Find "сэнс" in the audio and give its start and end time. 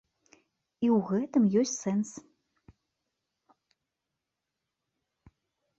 1.83-2.09